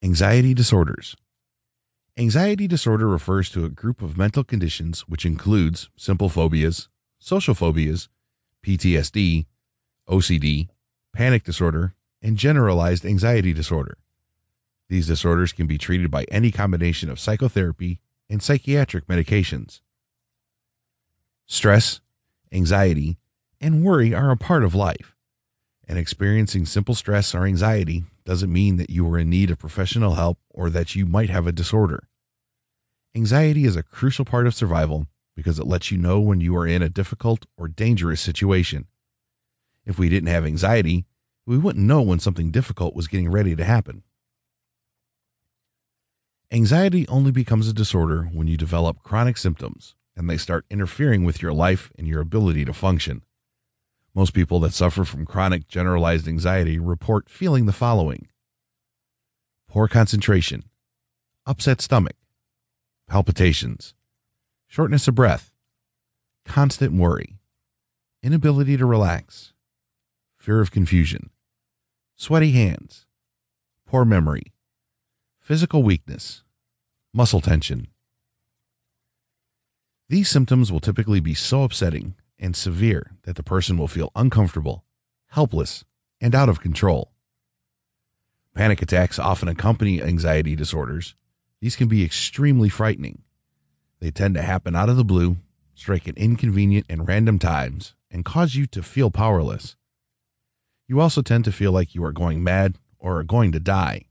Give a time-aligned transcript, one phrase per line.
[0.00, 1.16] Anxiety disorders.
[2.16, 8.08] Anxiety disorder refers to a group of mental conditions which includes simple phobias, social phobias,
[8.64, 9.46] PTSD,
[10.08, 10.68] OCD,
[11.12, 13.98] panic disorder, and generalized anxiety disorder.
[14.88, 17.98] These disorders can be treated by any combination of psychotherapy
[18.30, 19.80] and psychiatric medications.
[21.46, 22.00] Stress,
[22.52, 23.18] anxiety,
[23.60, 25.16] and worry are a part of life,
[25.88, 30.14] and experiencing simple stress or anxiety doesn't mean that you are in need of professional
[30.14, 32.08] help or that you might have a disorder.
[33.16, 36.66] Anxiety is a crucial part of survival because it lets you know when you are
[36.66, 38.86] in a difficult or dangerous situation.
[39.86, 41.06] If we didn't have anxiety,
[41.46, 44.02] we wouldn't know when something difficult was getting ready to happen.
[46.52, 51.40] Anxiety only becomes a disorder when you develop chronic symptoms and they start interfering with
[51.40, 53.22] your life and your ability to function.
[54.18, 58.26] Most people that suffer from chronic generalized anxiety report feeling the following
[59.68, 60.64] poor concentration,
[61.46, 62.16] upset stomach,
[63.06, 63.94] palpitations,
[64.66, 65.52] shortness of breath,
[66.44, 67.38] constant worry,
[68.20, 69.52] inability to relax,
[70.36, 71.30] fear of confusion,
[72.16, 73.06] sweaty hands,
[73.86, 74.52] poor memory,
[75.38, 76.42] physical weakness,
[77.14, 77.86] muscle tension.
[80.08, 84.84] These symptoms will typically be so upsetting and severe that the person will feel uncomfortable,
[85.28, 85.84] helpless,
[86.20, 87.12] and out of control.
[88.54, 91.14] Panic attacks often accompany anxiety disorders.
[91.60, 93.22] These can be extremely frightening.
[94.00, 95.36] They tend to happen out of the blue,
[95.74, 99.76] strike at inconvenient and random times, and cause you to feel powerless.
[100.88, 104.06] You also tend to feel like you are going mad or are going to die.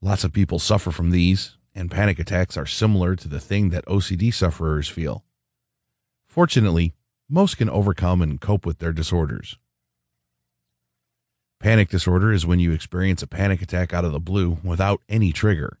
[0.00, 3.86] Lots of people suffer from these, and panic attacks are similar to the thing that
[3.86, 5.24] OCD sufferers feel.
[6.26, 6.94] Fortunately,
[7.28, 9.58] most can overcome and cope with their disorders.
[11.58, 15.32] Panic disorder is when you experience a panic attack out of the blue without any
[15.32, 15.78] trigger.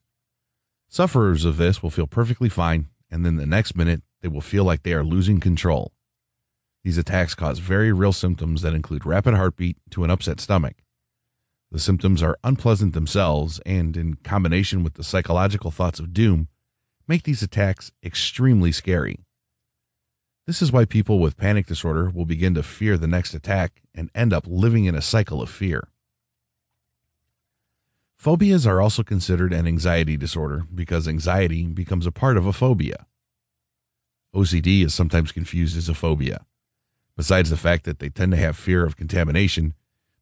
[0.88, 4.64] Sufferers of this will feel perfectly fine, and then the next minute they will feel
[4.64, 5.92] like they are losing control.
[6.82, 10.76] These attacks cause very real symptoms that include rapid heartbeat to an upset stomach.
[11.70, 16.48] The symptoms are unpleasant themselves, and in combination with the psychological thoughts of doom,
[17.08, 19.25] make these attacks extremely scary.
[20.46, 24.10] This is why people with panic disorder will begin to fear the next attack and
[24.14, 25.88] end up living in a cycle of fear.
[28.16, 33.06] Phobias are also considered an anxiety disorder because anxiety becomes a part of a phobia.
[34.34, 36.46] OCD is sometimes confused as a phobia.
[37.16, 39.74] Besides the fact that they tend to have fear of contamination,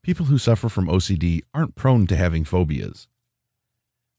[0.02, 3.08] people who suffer from OCD aren't prone to having phobias.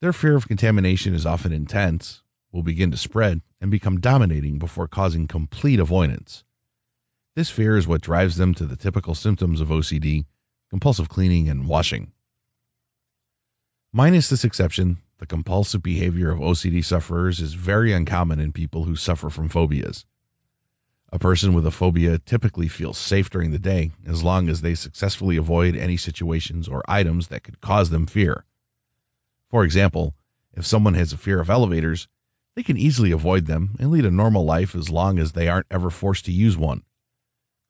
[0.02, 2.22] Their fear of contamination is often intense,
[2.56, 6.46] will begin to spread and become dominating before causing complete avoidance.
[7.36, 10.26] This fear is what drives them to the typical symptoms of OCD
[10.70, 12.12] compulsive cleaning and washing.
[13.94, 18.96] Minus this exception, the compulsive behavior of OCD sufferers is very uncommon in people who
[18.96, 20.06] suffer from phobias.
[21.14, 24.76] A person with a phobia typically feels safe during the day as long as they
[24.76, 28.46] successfully avoid any situations or items that could cause them fear.
[29.50, 30.16] For example,
[30.54, 32.08] if someone has a fear of elevators,
[32.56, 35.68] they can easily avoid them and lead a normal life as long as they aren't
[35.70, 36.84] ever forced to use one.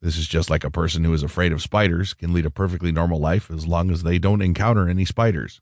[0.01, 2.91] This is just like a person who is afraid of spiders can lead a perfectly
[2.91, 5.61] normal life as long as they don't encounter any spiders.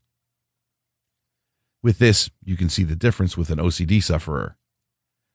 [1.82, 4.56] With this, you can see the difference with an OCD sufferer.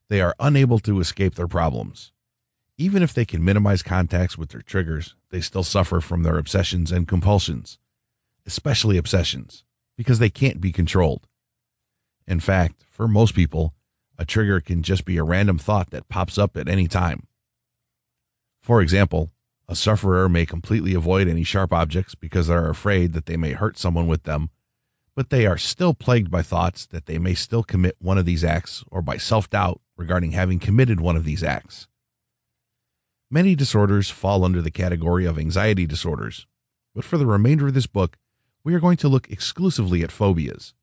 [0.09, 2.11] They are unable to escape their problems.
[2.78, 6.91] Even if they can minimize contacts with their triggers, they still suffer from their obsessions
[6.91, 7.78] and compulsions,
[8.45, 9.63] especially obsessions,
[9.97, 11.28] because they can't be controlled.
[12.28, 13.73] In fact, for most people,
[14.19, 17.25] a trigger can just be a random thought that pops up at any time.
[18.62, 19.31] For example,
[19.69, 23.53] a sufferer may completely avoid any sharp objects because they are afraid that they may
[23.53, 24.50] hurt someone with them,
[25.16, 28.44] but they are still plagued by thoughts that they may still commit one of these
[28.44, 31.88] acts or by self doubt regarding having committed one of these acts.
[33.31, 36.46] Many disorders fall under the category of anxiety disorders,
[36.94, 38.18] but for the remainder of this book,
[38.66, 40.74] we are going to look exclusively at phobias.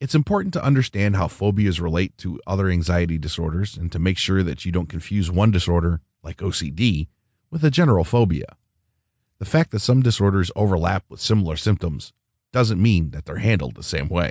[0.00, 4.42] It's important to understand how phobias relate to other anxiety disorders and to make sure
[4.42, 7.08] that you don't confuse one disorder, like OCD,
[7.50, 8.56] with a general phobia.
[9.38, 12.14] The fact that some disorders overlap with similar symptoms
[12.50, 14.30] doesn't mean that they're handled the same way.